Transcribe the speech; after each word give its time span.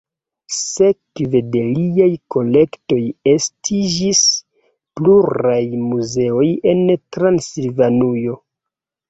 Sekve 0.59 1.41
de 1.55 1.59
liaj 1.75 2.07
kolektoj 2.35 2.97
estiĝis 3.33 4.23
pluraj 5.01 5.61
muzeoj 5.93 6.49
en 6.75 6.83
Transilvanujo. 7.19 8.37